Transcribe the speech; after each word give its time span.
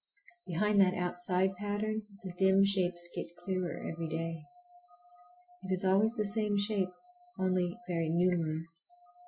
Behind 0.47 0.81
that 0.81 0.95
outside 0.95 1.51
pattern 1.59 2.07
the 2.23 2.33
dim 2.35 2.65
shapes 2.65 3.07
get 3.15 3.35
clearer 3.35 3.85
every 3.87 4.07
day. 4.09 4.41
It 5.61 5.73
is 5.73 5.85
always 5.85 6.13
the 6.13 6.25
same 6.25 6.57
shape, 6.57 6.89
only 7.39 7.77
very 7.87 8.09
numerous. 8.09 8.87